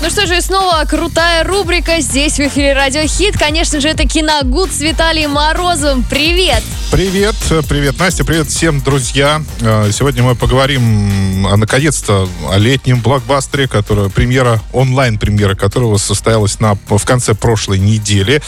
Ну 0.00 0.10
что 0.10 0.26
же, 0.28 0.38
и 0.38 0.40
снова 0.40 0.84
крутая 0.88 1.42
рубрика 1.42 2.00
здесь 2.00 2.34
в 2.34 2.40
эфире 2.40 2.72
Радио 2.72 3.02
Хит. 3.02 3.36
Конечно 3.36 3.80
же, 3.80 3.88
это 3.88 4.06
Киногуд 4.06 4.70
с 4.70 4.80
Виталием 4.80 5.32
Морозовым. 5.32 6.04
Привет! 6.08 6.62
Привет, 6.92 7.34
привет, 7.68 7.98
Настя, 7.98 8.24
привет 8.24 8.48
всем, 8.48 8.80
друзья. 8.80 9.42
Э, 9.60 9.90
сегодня 9.92 10.22
мы 10.22 10.34
поговорим, 10.34 11.46
а, 11.46 11.56
наконец-то, 11.58 12.26
о 12.50 12.56
летнем 12.56 13.02
блокбастере, 13.02 13.68
которая, 13.68 14.08
премьера, 14.08 14.62
онлайн-премьера 14.72 15.54
которого 15.54 15.98
состоялась 15.98 16.60
на, 16.60 16.76
в 16.88 17.04
конце 17.04 17.34
прошлой 17.34 17.78
недели. 17.78 18.40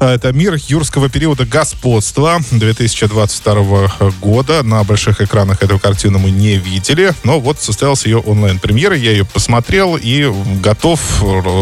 Э, 0.00 0.16
это 0.16 0.32
«Мир 0.32 0.56
юрского 0.66 1.08
периода 1.08 1.46
господства» 1.46 2.40
2022 2.50 4.10
года. 4.20 4.62
На 4.62 4.84
больших 4.84 5.22
экранах 5.22 5.62
эту 5.62 5.78
картину 5.78 6.18
мы 6.18 6.30
не 6.30 6.56
видели, 6.56 7.14
но 7.24 7.40
вот 7.40 7.58
состоялась 7.58 8.04
ее 8.04 8.18
онлайн-премьера, 8.18 8.96
я 8.96 9.12
ее 9.12 9.24
посмотрел 9.24 9.96
и 9.96 10.30
готов 10.60 10.87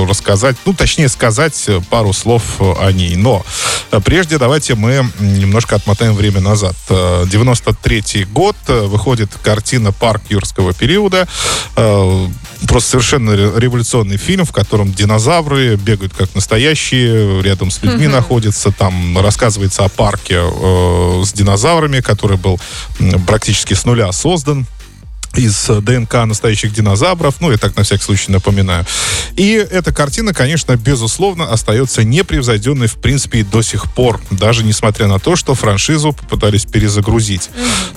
рассказать, 0.08 0.56
ну, 0.66 0.74
точнее 0.74 1.08
сказать 1.08 1.68
пару 1.90 2.12
слов 2.12 2.42
о 2.60 2.92
ней. 2.92 3.16
Но 3.16 3.44
э, 3.90 4.00
прежде 4.04 4.38
давайте 4.38 4.74
мы 4.74 5.08
немножко 5.18 5.76
отмотаем 5.76 6.14
время 6.14 6.40
назад. 6.40 6.76
93 6.88 8.02
э, 8.14 8.24
год, 8.24 8.56
э, 8.68 8.80
выходит 8.86 9.30
картина 9.42 9.92
«Парк 9.92 10.22
юрского 10.28 10.72
периода». 10.72 11.26
Э, 11.76 12.26
просто 12.68 12.90
совершенно 12.90 13.32
революционный 13.58 14.16
фильм, 14.16 14.44
в 14.44 14.52
котором 14.52 14.92
динозавры 14.92 15.76
бегают 15.76 16.12
как 16.14 16.34
настоящие, 16.34 17.42
рядом 17.42 17.70
с 17.70 17.82
людьми 17.82 18.06
mm-hmm. 18.06 18.10
находятся. 18.10 18.72
Там 18.72 19.18
рассказывается 19.18 19.84
о 19.84 19.88
парке 19.88 20.40
с 21.24 21.32
динозаврами, 21.32 22.00
который 22.00 22.36
был 22.36 22.60
практически 23.26 23.74
с 23.74 23.84
нуля 23.84 24.12
создан 24.12 24.66
из 25.36 25.66
ДНК 25.68 26.14
настоящих 26.24 26.72
динозавров. 26.72 27.40
Ну, 27.40 27.50
я 27.50 27.58
так 27.58 27.76
на 27.76 27.82
всякий 27.82 28.04
случай 28.04 28.32
напоминаю. 28.32 28.86
И 29.36 29.52
эта 29.52 29.92
картина, 29.92 30.32
конечно, 30.32 30.76
безусловно, 30.76 31.50
остается 31.50 32.04
непревзойденной, 32.04 32.86
в 32.86 32.96
принципе, 32.96 33.40
и 33.40 33.42
до 33.42 33.62
сих 33.62 33.92
пор. 33.92 34.20
Даже 34.30 34.64
несмотря 34.64 35.06
на 35.06 35.18
то, 35.18 35.36
что 35.36 35.54
франшизу 35.54 36.12
попытались 36.12 36.64
перезагрузить. 36.64 37.50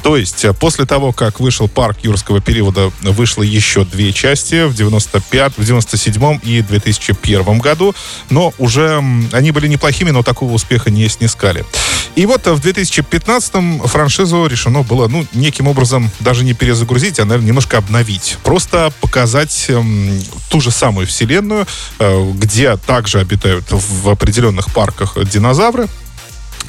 То 0.10 0.18
есть, 0.18 0.44
э, 0.44 0.54
после 0.54 0.86
того, 0.86 1.12
как 1.12 1.40
вышел 1.40 1.68
парк 1.68 2.00
юрского 2.02 2.42
периода, 2.42 2.92
вышло 3.04 3.44
еще 3.44 3.86
две 3.86 4.12
части 4.12 4.66
в 4.66 4.74
95, 4.74 5.54
в 5.56 5.64
97 5.64 6.40
и 6.42 6.64
2001 6.64 7.60
году. 7.60 7.94
Но 8.32 8.52
уже 8.58 9.04
они 9.32 9.52
были 9.52 9.68
неплохими, 9.68 10.10
но 10.10 10.24
такого 10.24 10.54
успеха 10.54 10.90
не 10.90 11.08
снискали. 11.10 11.64
И 12.16 12.26
вот 12.26 12.48
в 12.48 12.60
2015 12.60 13.86
франшизу 13.86 14.48
решено 14.48 14.82
было, 14.82 15.08
ну, 15.08 15.28
неким 15.34 15.68
образом 15.68 16.10
даже 16.20 16.44
не 16.44 16.56
перезагрузить, 16.56 17.20
а, 17.20 17.26
наверное, 17.26 17.50
немножко 17.50 17.78
обновить. 17.78 18.40
Просто 18.44 18.92
показать 19.02 19.68
эм, 19.70 20.20
ту 20.50 20.60
же 20.60 20.72
самую 20.72 21.06
вселенную, 21.06 21.68
э, 22.00 22.32
где 22.34 22.78
также 22.78 23.20
обитают 23.20 23.66
в 23.70 24.10
определенных 24.10 24.74
парках 24.74 25.24
динозавры, 25.24 25.88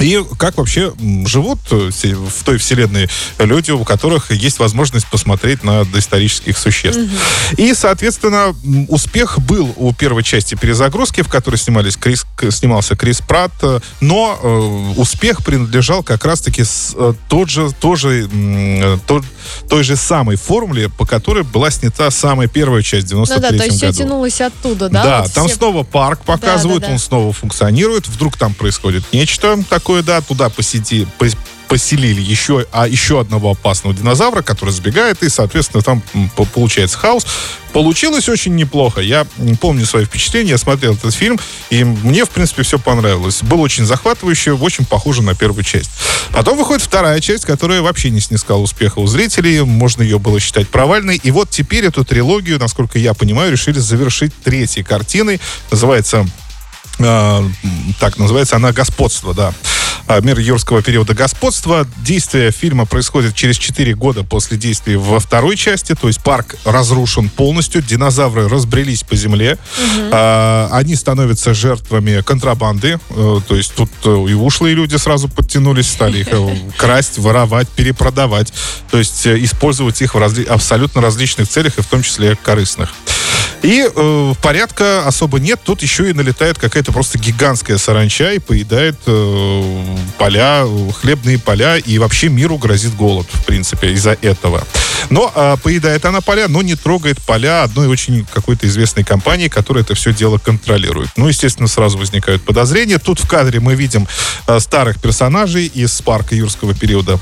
и 0.00 0.22
как 0.38 0.56
вообще 0.56 0.92
живут 1.26 1.58
э, 1.70 1.90
в 1.92 2.44
той 2.44 2.58
вселенной 2.58 3.08
люди, 3.38 3.70
у 3.70 3.84
которых 3.84 4.30
есть 4.30 4.58
возможность 4.58 5.06
посмотреть 5.06 5.64
на 5.64 5.84
доисторических 5.84 6.56
существ. 6.56 7.00
Угу. 7.00 7.62
И, 7.62 7.74
соответственно, 7.74 8.54
успех 8.88 9.38
был 9.40 9.72
у 9.76 9.92
первой 9.92 10.22
части 10.22 10.54
перезагрузки, 10.54 11.22
в 11.22 11.28
которой 11.28 11.56
снимались 11.56 11.96
Крис, 11.96 12.26
снимался 12.50 12.96
Крис 12.96 13.20
Пратт, 13.20 13.52
э, 13.62 13.80
но 14.00 14.38
э, 14.42 15.00
успех 15.00 15.44
принадлежал 15.44 16.02
как 16.02 16.24
раз-таки 16.24 16.62
э, 16.62 17.14
тот 17.28 17.50
же, 17.50 17.70
тоже, 17.72 18.28
э, 18.32 18.98
тот, 19.06 19.24
той 19.68 19.84
же 19.84 19.96
самой 19.96 20.36
формуле, 20.36 20.88
по 20.88 21.06
которой 21.06 21.44
была 21.44 21.70
снята 21.70 22.10
самая 22.10 22.48
первая 22.48 22.82
часть 22.82 23.06
в 23.06 23.10
93 23.10 23.36
ну, 23.36 23.42
да, 23.42 23.48
то 23.48 23.64
есть 23.64 23.80
году. 23.80 23.92
все 23.92 24.02
тянулось 24.02 24.40
оттуда, 24.40 24.88
да? 24.88 25.02
Да, 25.02 25.22
вот 25.22 25.32
там 25.32 25.46
все... 25.46 25.56
снова 25.56 25.82
парк 25.82 26.20
показывают, 26.24 26.80
да, 26.80 26.86
да, 26.86 26.88
да. 26.88 26.92
он 26.94 26.98
снова 26.98 27.32
функционирует, 27.32 28.08
вдруг 28.08 28.36
там 28.36 28.54
происходит 28.54 29.04
нечто 29.12 29.62
такое, 29.68 29.89
такое, 29.90 30.02
да, 30.04 30.20
туда 30.20 30.48
посети, 30.48 31.04
поселили 31.68 32.20
еще, 32.20 32.64
а 32.70 32.86
еще 32.86 33.20
одного 33.20 33.50
опасного 33.50 33.94
динозавра, 33.94 34.40
который 34.42 34.70
сбегает, 34.70 35.22
и, 35.24 35.28
соответственно, 35.28 35.82
там 35.82 36.02
получается 36.54 36.96
хаос. 36.96 37.26
Получилось 37.72 38.28
очень 38.28 38.54
неплохо. 38.54 39.00
Я 39.00 39.26
помню 39.60 39.86
свои 39.86 40.04
впечатления, 40.04 40.50
я 40.50 40.58
смотрел 40.58 40.94
этот 40.94 41.12
фильм, 41.12 41.40
и 41.70 41.82
мне, 41.82 42.24
в 42.24 42.30
принципе, 42.30 42.62
все 42.62 42.78
понравилось. 42.78 43.42
Было 43.42 43.60
очень 43.62 43.84
захватывающе, 43.84 44.52
очень 44.52 44.84
похоже 44.84 45.22
на 45.22 45.34
первую 45.34 45.64
часть. 45.64 45.90
Потом 46.32 46.56
выходит 46.56 46.82
вторая 46.82 47.20
часть, 47.20 47.44
которая 47.44 47.82
вообще 47.82 48.10
не 48.10 48.20
снискала 48.20 48.60
успеха 48.60 49.00
у 49.00 49.08
зрителей, 49.08 49.62
можно 49.62 50.02
ее 50.02 50.20
было 50.20 50.38
считать 50.38 50.68
провальной. 50.68 51.20
И 51.20 51.32
вот 51.32 51.50
теперь 51.50 51.84
эту 51.84 52.04
трилогию, 52.04 52.60
насколько 52.60 52.96
я 52.98 53.12
понимаю, 53.14 53.50
решили 53.50 53.80
завершить 53.80 54.32
третьей 54.44 54.84
картиной. 54.84 55.40
Называется 55.72 56.26
так 57.98 58.18
называется 58.18 58.56
она 58.56 58.72
«Господство», 58.72 59.34
да. 59.34 59.52
А, 60.10 60.20
мир 60.20 60.40
юрского 60.40 60.82
периода 60.82 61.14
господства. 61.14 61.86
Действие 61.98 62.50
фильма 62.50 62.84
происходит 62.84 63.36
через 63.36 63.56
4 63.58 63.94
года 63.94 64.24
после 64.24 64.56
действий 64.56 64.96
во 64.96 65.20
второй 65.20 65.56
части, 65.56 65.94
то 65.94 66.08
есть 66.08 66.20
парк 66.20 66.56
разрушен 66.64 67.28
полностью, 67.28 67.80
динозавры 67.80 68.48
разбрелись 68.48 69.04
по 69.04 69.14
земле, 69.14 69.56
угу. 69.78 70.16
они 70.72 70.96
становятся 70.96 71.54
жертвами 71.54 72.22
контрабанды, 72.22 72.98
а, 73.10 73.40
то 73.46 73.54
есть 73.54 73.72
тут 73.76 73.90
э, 74.04 74.26
и 74.30 74.34
ушлые 74.34 74.74
люди 74.74 74.96
сразу 74.96 75.28
подтянулись, 75.28 75.88
стали 75.88 76.18
их 76.18 76.28
э, 76.32 76.56
красть, 76.76 77.18
воровать, 77.18 77.68
перепродавать, 77.68 78.52
то 78.90 78.98
есть 78.98 79.28
использовать 79.28 80.02
их 80.02 80.16
в 80.16 80.18
разли- 80.18 80.44
абсолютно 80.44 81.00
различных 81.00 81.48
целях, 81.48 81.78
и 81.78 81.82
в 81.82 81.86
том 81.86 82.02
числе 82.02 82.34
корыстных. 82.34 82.92
И 83.62 83.86
э, 83.94 84.34
порядка 84.42 85.06
особо 85.06 85.38
нет. 85.38 85.60
Тут 85.62 85.82
еще 85.82 86.10
и 86.10 86.12
налетает 86.14 86.58
какая-то 86.58 86.92
просто 86.92 87.18
гигантская 87.18 87.76
саранча 87.78 88.32
и 88.32 88.38
поедает 88.38 88.96
э, 89.06 89.96
поля, 90.18 90.64
хлебные 91.00 91.38
поля. 91.38 91.76
И 91.76 91.98
вообще 91.98 92.28
миру 92.28 92.56
грозит 92.56 92.94
голод, 92.94 93.26
в 93.30 93.44
принципе, 93.44 93.92
из-за 93.92 94.16
этого. 94.22 94.66
Но 95.10 95.30
э, 95.34 95.56
поедает 95.62 96.04
она 96.06 96.20
поля, 96.20 96.48
но 96.48 96.62
не 96.62 96.74
трогает 96.74 97.20
поля 97.20 97.62
одной 97.62 97.88
очень 97.88 98.26
какой-то 98.32 98.66
известной 98.66 99.04
компании, 99.04 99.48
которая 99.48 99.84
это 99.84 99.94
все 99.94 100.14
дело 100.14 100.38
контролирует. 100.38 101.10
Ну, 101.16 101.28
естественно, 101.28 101.68
сразу 101.68 101.98
возникают 101.98 102.42
подозрения. 102.42 102.98
Тут 102.98 103.20
в 103.20 103.28
кадре 103.28 103.60
мы 103.60 103.74
видим 103.74 104.08
э, 104.46 104.58
старых 104.60 105.00
персонажей 105.00 105.66
из 105.66 106.00
парка 106.00 106.34
юрского 106.34 106.74
периода 106.74 107.20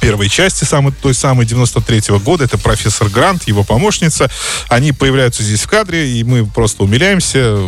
первой 0.00 0.28
части, 0.28 0.64
самой, 0.64 0.92
той 0.92 1.14
самой 1.14 1.46
93-го 1.46 2.18
года. 2.18 2.44
Это 2.44 2.58
профессор 2.58 3.08
Грант, 3.08 3.46
его 3.46 3.64
помощница. 3.64 4.30
Они 4.68 4.92
появляются 4.92 5.42
здесь 5.42 5.62
в 5.62 5.68
кадре, 5.68 6.08
и 6.12 6.24
мы 6.24 6.46
просто 6.46 6.82
умиляемся. 6.84 7.58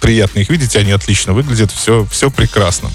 Приятно 0.00 0.40
их 0.40 0.50
видеть, 0.50 0.76
они 0.76 0.92
отлично 0.92 1.32
выглядят, 1.32 1.70
все, 1.72 2.06
все 2.10 2.30
прекрасно. 2.30 2.90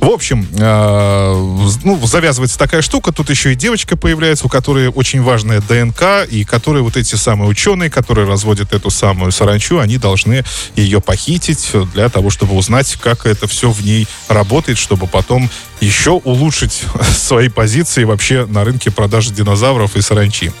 В 0.00 0.08
общем, 0.08 0.46
э, 0.52 1.76
ну, 1.84 2.06
завязывается 2.06 2.58
такая 2.58 2.82
штука. 2.82 3.12
Тут 3.12 3.30
еще 3.30 3.52
и 3.52 3.56
девочка 3.56 3.96
появляется, 3.96 4.46
у 4.46 4.48
которой 4.48 4.88
очень 4.88 5.22
важная 5.22 5.60
ДНК, 5.60 6.28
и 6.30 6.44
которые 6.44 6.82
вот 6.82 6.96
эти 6.96 7.14
самые 7.14 7.48
ученые, 7.48 7.90
которые 7.90 8.26
разводят 8.26 8.72
эту 8.72 8.90
самую 8.90 9.32
саранчу, 9.32 9.78
они 9.78 9.98
должны 9.98 10.44
ее 10.76 11.00
похитить 11.00 11.70
для 11.94 12.08
того, 12.08 12.30
чтобы 12.30 12.54
узнать, 12.54 12.96
как 13.00 13.26
это 13.26 13.46
все 13.46 13.70
в 13.70 13.84
ней 13.84 14.06
работает, 14.28 14.78
чтобы 14.78 15.06
потом 15.06 15.50
еще 15.80 16.12
улучшить 16.12 16.82
свои 17.16 17.48
позиции 17.48 17.95
вообще 18.04 18.46
на 18.46 18.64
рынке 18.64 18.90
продажи 18.90 19.32
динозавров 19.32 19.96
и 19.96 20.02
саранчи. 20.02 20.52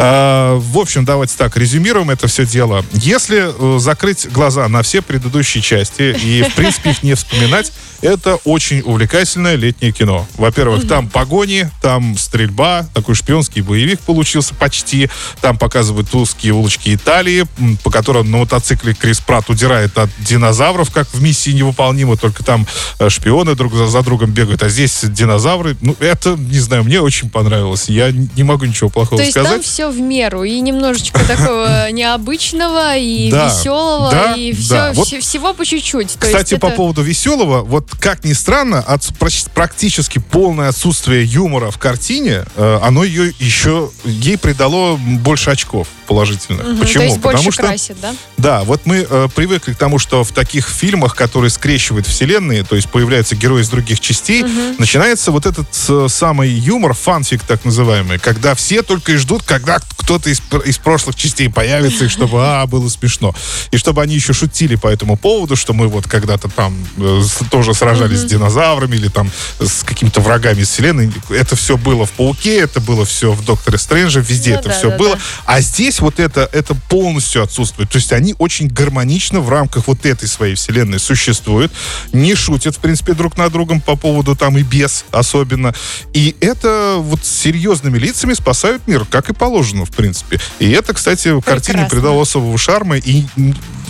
А, 0.00 0.56
в 0.56 0.78
общем, 0.78 1.04
давайте 1.04 1.34
так, 1.36 1.56
резюмируем 1.56 2.10
это 2.10 2.28
все 2.28 2.46
дело. 2.46 2.84
Если 2.92 3.48
э, 3.48 3.78
закрыть 3.80 4.30
глаза 4.30 4.68
на 4.68 4.82
все 4.82 5.02
предыдущие 5.02 5.60
части 5.60 6.16
и, 6.22 6.42
в 6.48 6.54
принципе, 6.54 6.90
их 6.90 7.02
не 7.02 7.14
вспоминать, 7.14 7.72
это 8.00 8.36
очень 8.44 8.80
увлекательное 8.80 9.56
летнее 9.56 9.90
кино. 9.90 10.26
Во-первых, 10.36 10.80
угу. 10.80 10.88
там 10.88 11.08
погони, 11.08 11.68
там 11.82 12.16
стрельба, 12.16 12.86
такой 12.94 13.16
шпионский 13.16 13.60
боевик 13.60 13.98
получился 14.00 14.54
почти. 14.54 15.10
Там 15.40 15.58
показывают 15.58 16.14
узкие 16.14 16.52
улочки 16.52 16.94
Италии, 16.94 17.46
по 17.82 17.90
которым 17.90 18.30
на 18.30 18.38
мотоцикле 18.38 18.94
Крис 18.94 19.18
Пратт 19.18 19.50
удирает 19.50 19.98
от 19.98 20.10
динозавров, 20.18 20.92
как 20.92 21.08
в 21.12 21.20
миссии 21.20 21.50
невыполнимо, 21.50 22.16
только 22.16 22.44
там 22.44 22.66
э, 23.00 23.08
шпионы 23.08 23.56
друг 23.56 23.74
за 23.74 24.02
другом 24.02 24.30
бегают, 24.30 24.62
а 24.62 24.68
здесь 24.68 25.00
динозавры. 25.02 25.76
Ну, 25.80 25.96
это, 25.98 26.36
не 26.36 26.57
знаю, 26.60 26.84
мне 26.84 27.00
очень 27.00 27.30
понравилось. 27.30 27.88
Я 27.88 28.10
не 28.10 28.42
могу 28.42 28.64
ничего 28.64 28.90
плохого 28.90 29.18
сказать. 29.18 29.34
То 29.34 29.40
есть 29.40 29.50
там 29.50 29.62
все 29.62 29.90
в 29.90 30.00
меру, 30.00 30.44
и 30.44 30.60
немножечко 30.60 31.24
такого 31.24 31.90
необычного, 31.92 32.96
и 32.96 33.30
веселого, 33.30 34.34
и 34.36 34.52
всего 34.52 35.54
по 35.54 35.64
чуть-чуть. 35.64 36.16
Кстати, 36.18 36.56
по 36.56 36.70
поводу 36.70 37.02
веселого, 37.02 37.62
вот 37.62 37.90
как 38.00 38.24
ни 38.24 38.32
странно, 38.32 38.80
от 38.80 39.08
практически 39.54 40.18
полное 40.18 40.68
отсутствие 40.68 41.24
юмора 41.24 41.70
в 41.70 41.78
картине, 41.78 42.44
э, 42.56 42.78
оно 42.82 43.04
ее 43.04 43.32
еще 43.38 43.90
ей 44.04 44.38
придало 44.38 44.96
больше 44.96 45.50
очков 45.50 45.88
положительных. 46.06 46.66
Угу, 46.66 46.76
Почему? 46.78 47.00
То 47.00 47.04
есть 47.04 47.16
Потому 47.16 47.44
больше 47.44 47.52
что 47.52 47.62
красит, 47.62 47.96
да? 48.00 48.14
Да, 48.38 48.64
вот 48.64 48.80
мы 48.86 49.06
э, 49.08 49.28
привыкли 49.34 49.74
к 49.74 49.76
тому, 49.76 49.98
что 49.98 50.24
в 50.24 50.32
таких 50.32 50.68
фильмах, 50.68 51.14
которые 51.14 51.50
скрещивают 51.50 52.06
вселенные, 52.06 52.64
то 52.64 52.76
есть 52.76 52.88
появляются 52.88 53.36
герои 53.36 53.62
из 53.62 53.68
других 53.68 54.00
частей, 54.00 54.42
угу. 54.42 54.50
начинается 54.78 55.30
вот 55.30 55.46
этот 55.46 55.68
э, 55.88 56.06
самый 56.08 56.47
самый 56.48 56.52
юмор, 56.52 56.94
фанфик 56.94 57.42
так 57.42 57.64
называемый, 57.64 58.18
когда 58.18 58.54
все 58.54 58.82
только 58.82 59.12
и 59.12 59.16
ждут, 59.16 59.42
когда 59.42 59.78
кто-то 59.96 60.30
из, 60.30 60.40
из 60.64 60.78
прошлых 60.78 61.16
частей 61.16 61.50
появится, 61.50 62.06
и 62.06 62.08
чтобы, 62.08 62.38
а, 62.40 62.66
было 62.66 62.88
смешно. 62.88 63.34
И 63.70 63.76
чтобы 63.76 64.02
они 64.02 64.14
еще 64.14 64.32
шутили 64.32 64.76
по 64.76 64.88
этому 64.88 65.16
поводу, 65.16 65.56
что 65.56 65.74
мы 65.74 65.88
вот 65.88 66.06
когда-то 66.06 66.48
там 66.48 66.74
э, 66.96 67.22
тоже 67.50 67.74
сражались 67.74 68.20
mm-hmm. 68.20 68.26
с 68.26 68.30
динозаврами 68.30 68.96
или 68.96 69.08
там 69.08 69.30
с 69.60 69.82
какими-то 69.84 70.20
врагами 70.20 70.62
из 70.62 70.68
вселенной. 70.70 71.12
Это 71.30 71.56
все 71.56 71.76
было 71.76 72.06
в 72.06 72.10
Пауке, 72.12 72.58
это 72.58 72.80
было 72.80 73.04
все 73.04 73.32
в 73.32 73.44
Докторе 73.44 73.78
Стрэнджа, 73.78 74.20
везде 74.20 74.52
ну, 74.52 74.60
это 74.60 74.68
да, 74.68 74.78
все 74.78 74.90
да, 74.90 74.96
было. 74.96 75.16
Да. 75.16 75.20
А 75.44 75.60
здесь 75.60 76.00
вот 76.00 76.20
это, 76.20 76.48
это 76.52 76.74
полностью 76.88 77.42
отсутствует. 77.42 77.90
То 77.90 77.98
есть 77.98 78.12
они 78.12 78.34
очень 78.38 78.68
гармонично 78.68 79.40
в 79.40 79.50
рамках 79.50 79.86
вот 79.88 80.06
этой 80.06 80.28
своей 80.28 80.54
вселенной 80.54 80.98
существуют, 80.98 81.72
не 82.12 82.34
шутят, 82.34 82.76
в 82.76 82.78
принципе, 82.78 83.12
друг 83.12 83.36
над 83.36 83.52
другом 83.52 83.80
по 83.80 83.96
поводу 83.96 84.34
там 84.34 84.56
и 84.56 84.62
без 84.62 85.04
особенно. 85.18 85.74
И 86.14 86.27
это 86.40 86.96
вот 86.98 87.24
серьезными 87.24 87.98
лицами 87.98 88.34
спасают 88.34 88.86
мир, 88.86 89.04
как 89.04 89.30
и 89.30 89.34
положено, 89.34 89.84
в 89.84 89.90
принципе. 89.90 90.40
И 90.58 90.70
это, 90.70 90.94
кстати, 90.94 91.28
Прекрасно. 91.34 91.42
картине 91.42 91.88
придало 91.90 92.22
особого 92.22 92.56
шарма 92.58 92.96
и 92.96 93.24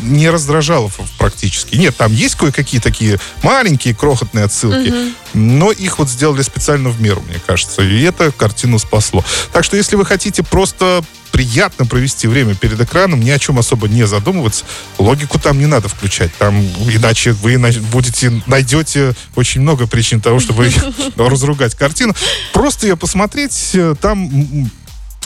не 0.03 0.31
раздражало 0.31 0.91
практически. 1.19 1.77
Нет, 1.77 1.97
там 1.97 2.13
есть 2.13 2.37
кое-какие 2.37 2.81
такие 2.81 3.19
маленькие, 3.43 3.95
крохотные 3.95 4.45
отсылки, 4.45 4.89
угу. 4.89 5.13
Но 5.39 5.71
их 5.71 5.99
вот 5.99 6.09
сделали 6.09 6.43
специально 6.43 6.91
в 6.91 7.01
меру, 7.01 7.23
мне 7.29 7.41
кажется. 7.47 7.83
И 7.83 8.03
это 8.03 8.33
картину 8.33 8.79
спасло. 8.79 9.25
Так 9.53 9.65
что, 9.65 9.77
если 9.77 9.97
вы 9.97 10.05
хотите 10.05 10.43
просто 10.43 11.03
приятно 11.31 11.87
провести 11.87 12.27
время 12.27 12.55
перед 12.55 12.81
экраном, 12.81 13.21
ни 13.21 13.31
о 13.31 13.39
чем 13.39 13.59
особо 13.59 13.87
не 13.89 14.07
задумываться. 14.07 14.65
Логику 14.99 15.39
там 15.39 15.59
не 15.59 15.67
надо 15.67 15.89
включать. 15.89 16.35
Там 16.39 16.59
иначе 16.59 17.33
вы 17.33 17.59
будете, 17.93 18.43
найдете 18.47 19.15
очень 19.37 19.61
много 19.61 19.87
причин 19.87 20.21
того, 20.21 20.41
чтобы 20.41 20.71
разругать 21.17 21.75
картину. 21.75 22.15
Просто 22.53 22.87
ее 22.87 22.97
посмотреть, 22.97 23.71
э, 23.75 23.95
там 24.01 24.69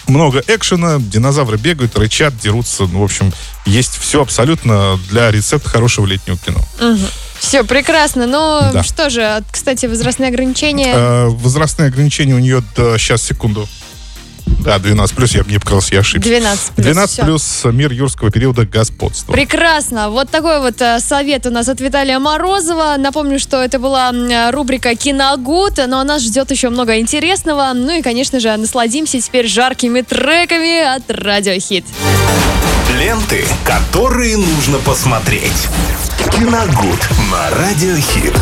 много 0.08 0.42
экшена, 0.46 0.98
динозавры 0.98 1.56
бегают, 1.56 1.96
рычат, 1.98 2.36
дерутся. 2.38 2.84
Ну, 2.84 3.00
в 3.00 3.04
общем, 3.04 3.32
есть 3.66 3.98
все 3.98 4.22
абсолютно 4.22 4.98
для 5.10 5.30
рецепта 5.30 5.68
хорошего 5.68 6.06
летнего 6.06 6.36
кино. 6.38 6.60
Угу. 6.80 7.06
Все, 7.38 7.64
прекрасно. 7.64 8.26
Но 8.26 8.70
да. 8.72 8.82
что 8.82 9.10
же, 9.10 9.42
кстати, 9.50 9.86
возрастные 9.86 10.28
ограничения? 10.28 10.92
Э, 10.94 11.26
возрастные 11.28 11.88
ограничения 11.88 12.34
у 12.34 12.38
нее, 12.38 12.62
до, 12.76 12.96
сейчас, 12.98 13.22
секунду. 13.22 13.68
Да, 14.46 14.78
12 14.78 15.16
плюс, 15.16 15.34
я 15.34 15.42
мне 15.44 15.58
показалось, 15.58 15.90
я 15.92 16.00
ошибся. 16.00 16.28
12 16.28 16.70
плюс. 16.72 16.84
12 16.84 17.12
все. 17.12 17.22
плюс 17.24 17.60
мир 17.64 17.92
юрского 17.92 18.30
периода 18.30 18.64
господства. 18.64 19.32
Прекрасно. 19.32 20.10
Вот 20.10 20.30
такой 20.30 20.60
вот 20.60 20.80
э, 20.80 21.00
совет 21.00 21.46
у 21.46 21.50
нас 21.50 21.68
от 21.68 21.80
Виталия 21.80 22.18
Морозова. 22.18 22.94
Напомню, 22.98 23.38
что 23.38 23.62
это 23.62 23.78
была 23.78 24.12
рубрика 24.52 24.94
Киногуд, 24.94 25.78
но 25.88 26.02
нас 26.04 26.22
ждет 26.22 26.50
еще 26.50 26.68
много 26.68 26.98
интересного. 26.98 27.72
Ну 27.74 27.98
и, 27.98 28.02
конечно 28.02 28.38
же, 28.40 28.56
насладимся 28.56 29.20
теперь 29.20 29.48
жаркими 29.48 30.02
треками 30.02 30.80
от 30.80 31.10
Радиохит. 31.10 31.84
Ленты, 32.98 33.44
которые 33.64 34.36
нужно 34.36 34.78
посмотреть. 34.78 35.68
Киногуд 36.30 37.00
на 37.30 37.50
Радиохит. 37.50 38.34